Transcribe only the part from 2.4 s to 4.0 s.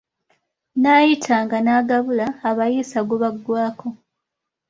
abayiisa gubaggwako.